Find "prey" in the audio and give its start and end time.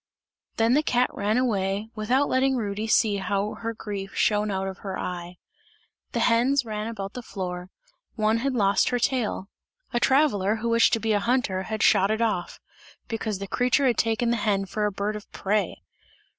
15.31-15.83